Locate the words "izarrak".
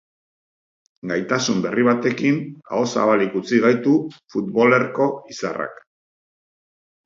5.37-5.81